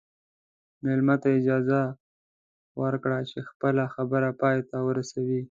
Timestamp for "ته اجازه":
1.21-1.79